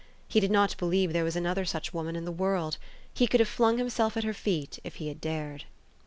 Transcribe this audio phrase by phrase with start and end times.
[0.27, 2.77] He did not believe there was another such woman in the world.
[3.13, 5.65] He could have flung himself at her feet, if he had dared.